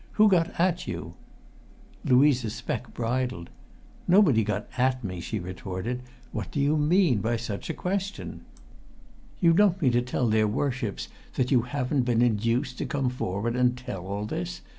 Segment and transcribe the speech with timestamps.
[0.13, 1.13] "Who got at you?"
[2.03, 3.51] Louisa Speck bridled.
[4.07, 6.01] "Nobody got at me!" she retorted.
[6.31, 8.41] "What do you mean by such a question?"
[9.41, 13.55] "You don't mean to tell their Worships that you haven't been induced to come forward
[13.55, 14.61] and tell all this?"